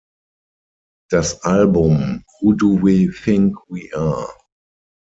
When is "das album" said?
1.11-2.23